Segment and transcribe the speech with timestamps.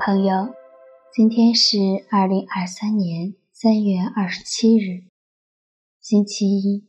[0.00, 0.54] 朋友，
[1.12, 1.76] 今天是
[2.08, 5.02] 二零二三年三月二十七日，
[6.00, 6.86] 星期一。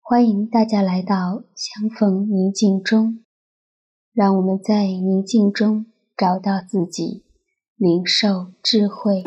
[0.00, 3.24] 欢迎大家来到相逢宁静中，
[4.12, 7.22] 让我们在宁静中找到自己，
[7.76, 9.22] 领受智慧。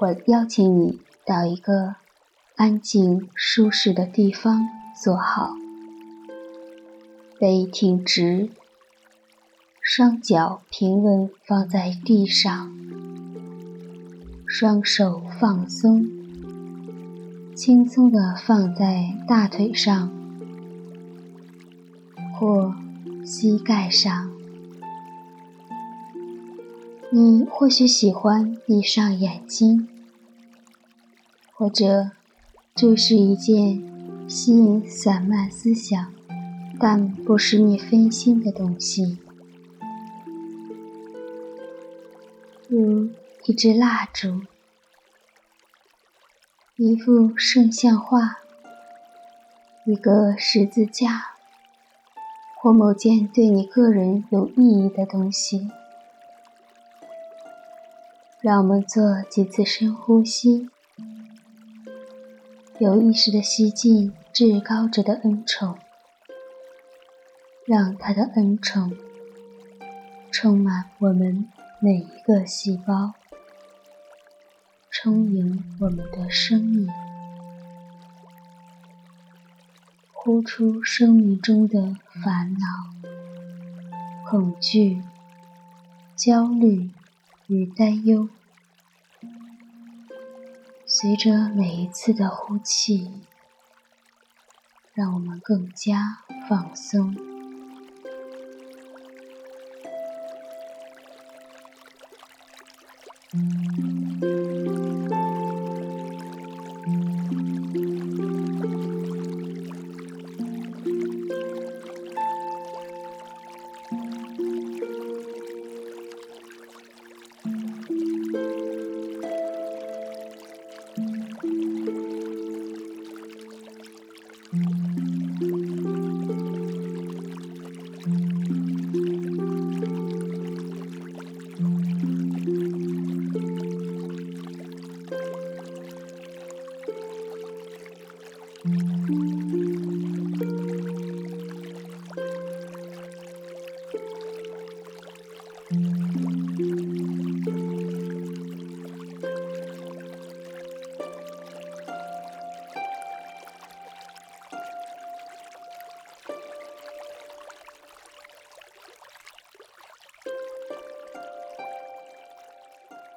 [0.00, 1.94] 我邀请你到一个
[2.56, 4.68] 安静舒适的地方
[5.00, 5.54] 坐好，
[7.38, 8.50] 背挺直，
[9.80, 12.76] 双脚平稳放在地上，
[14.46, 16.04] 双手放松，
[17.54, 20.10] 轻松地放在大腿上
[22.34, 22.74] 或
[23.24, 24.33] 膝盖上。
[27.10, 29.88] 你或许喜欢闭上眼睛，
[31.52, 32.10] 或者
[32.74, 36.12] 这是一件吸引散漫思想，
[36.80, 39.18] 但不使你分心的东西，
[42.68, 43.08] 如
[43.44, 44.40] 一支蜡烛、
[46.76, 48.38] 一幅圣像画、
[49.86, 51.34] 一个十字架，
[52.56, 55.70] 或某件对你个人有意义的东西。
[58.44, 60.68] 让我们做几次深呼吸，
[62.78, 65.78] 有意识的吸进至高者的恩宠，
[67.64, 68.94] 让他的恩宠
[70.30, 71.48] 充满我们
[71.80, 73.14] 每一个细胞，
[74.90, 76.86] 充盈我们的生命，
[80.12, 82.66] 呼出生命中的烦恼、
[84.28, 85.02] 恐惧、
[86.14, 86.90] 焦虑。
[87.46, 88.26] 与担忧，
[90.96, 93.10] 随着每一次的呼气，
[94.92, 97.16] 让我们更加放松。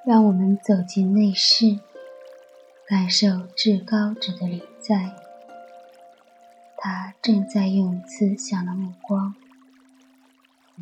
[0.04, 1.78] 让我们走进内室，
[2.86, 5.27] 感受至高者的临在。
[6.80, 9.34] 他正在用慈祥的目光，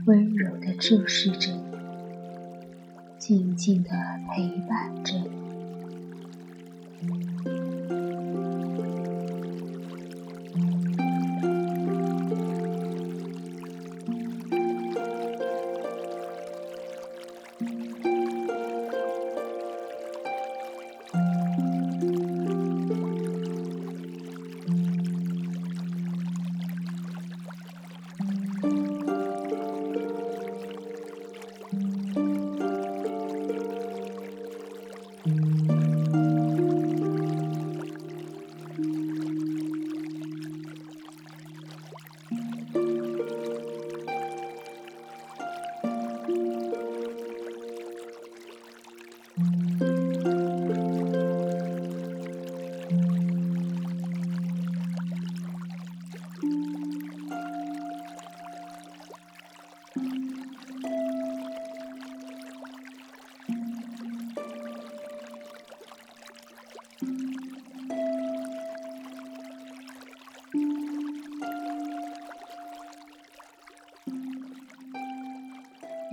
[0.05, 1.63] 温柔地注视着你，
[3.19, 5.15] 静静地陪伴着
[7.01, 7.66] 你。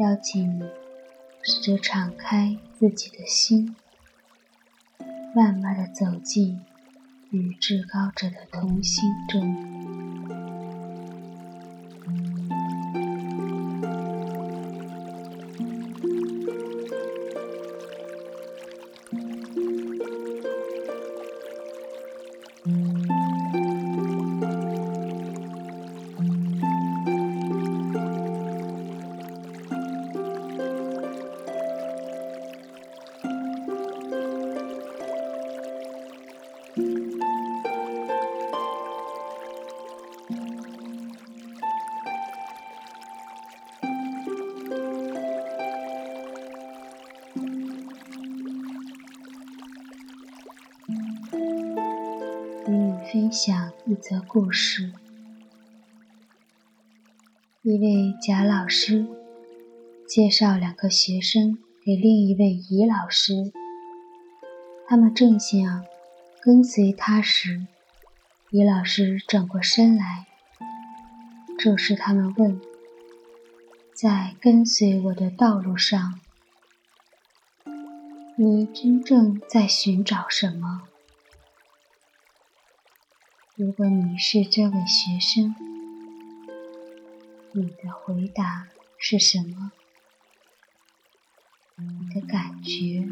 [0.04, 0.64] 邀请你
[1.44, 3.74] 试着敞开自己的心，
[5.34, 6.60] 慢慢的走进
[7.32, 9.83] 与至高者的同心中。
[53.34, 54.94] 享一则故事。
[57.64, 59.08] 一位贾老师
[60.08, 63.52] 介绍两个学生给另一位乙老师，
[64.88, 65.84] 他们正想
[66.40, 67.66] 跟随他时，
[68.52, 70.28] 乙老师转过身来，
[71.58, 72.62] 注视他们问
[73.96, 76.20] ：“在跟随我的道路上，
[78.36, 80.84] 你真正在寻找什么？”
[83.56, 85.54] 如果你是这位学生，
[87.54, 88.68] 你的回答
[88.98, 89.72] 是什么？
[91.78, 93.08] 你的感觉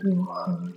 [0.00, 0.72] 如何？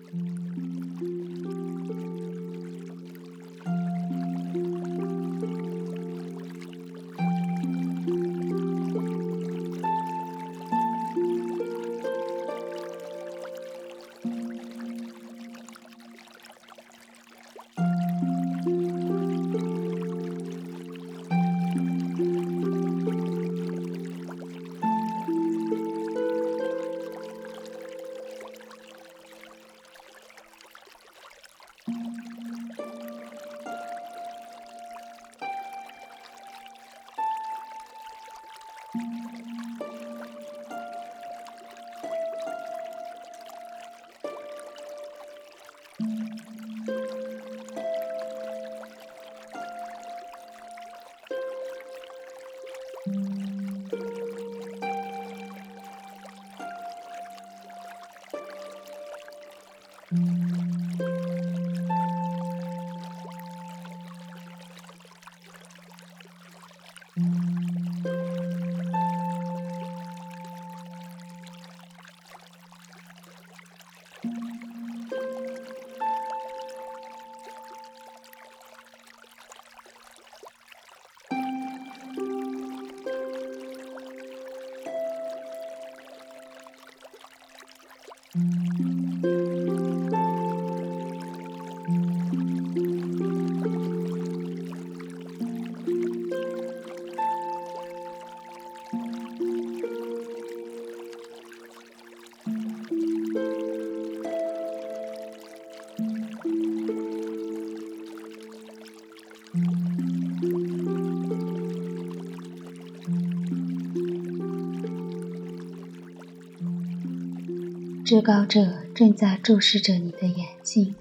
[118.06, 120.95] 至高者正在注视着你的眼睛，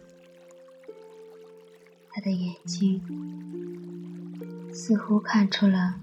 [2.09, 3.03] 他的眼睛
[4.73, 6.01] 似乎看出了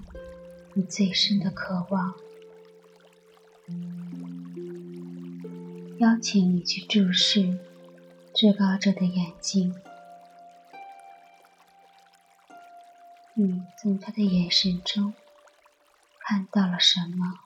[0.76, 2.14] 你最深的渴望，
[5.98, 7.58] 邀请你去注视
[8.32, 9.74] 至高者的眼睛。
[13.34, 15.16] 你从他的眼神中
[16.20, 17.40] 看到了什么？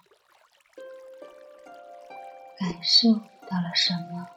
[2.58, 4.35] 感受到了什么？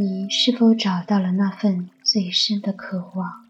[0.00, 3.49] 你是否找到了那份最深的渴望？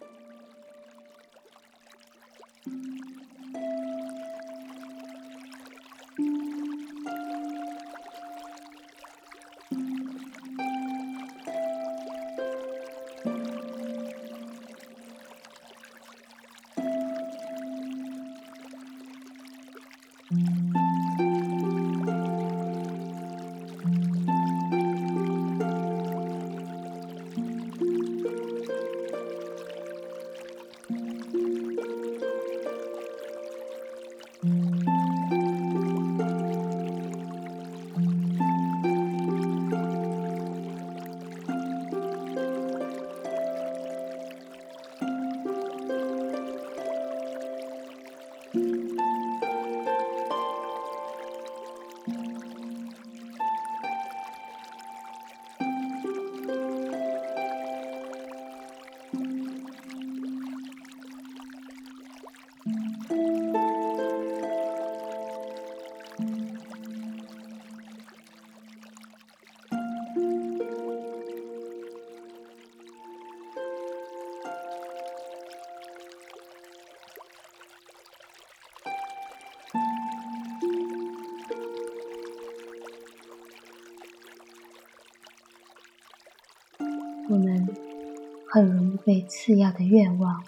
[88.52, 90.44] 很容易被次要的愿望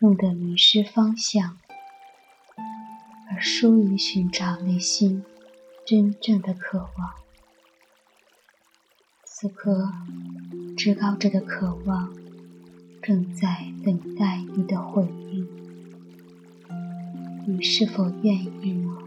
[0.00, 1.56] 弄得迷失方向，
[3.30, 5.24] 而疏于寻找内心
[5.86, 7.14] 真正的渴望。
[9.22, 9.92] 此刻，
[10.76, 12.12] 至高者的渴望
[13.00, 15.46] 正在等待你的回应，
[17.46, 18.98] 你是否愿意呢？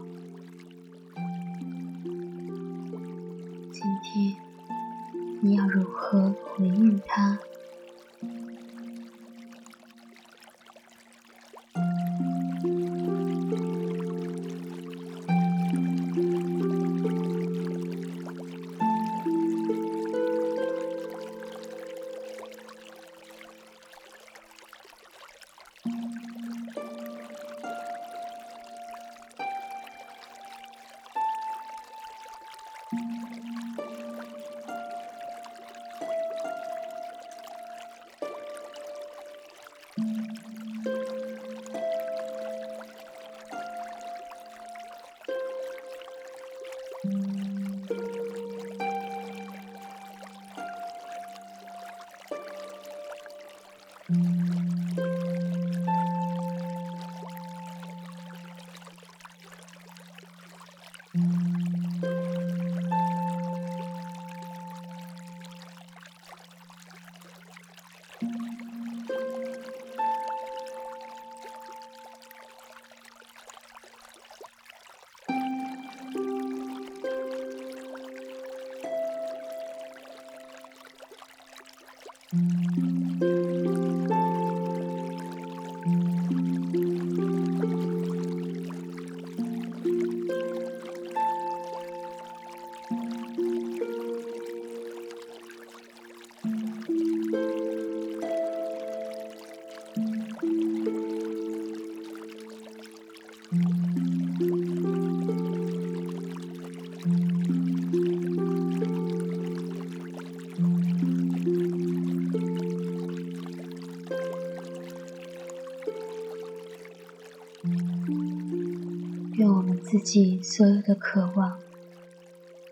[119.88, 121.60] 自己所有的渴望，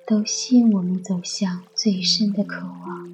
[0.05, 3.09] 都吸引我们走向最深的渴望，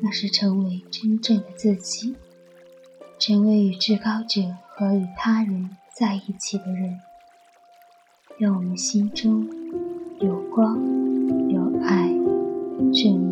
[0.00, 2.16] 那是成为真正的自己，
[3.18, 6.98] 成为与至高者和与他人在一起的人。
[8.38, 9.46] 愿我们心中
[10.20, 10.78] 有光，
[11.50, 12.08] 有爱，
[12.94, 13.27] 正义。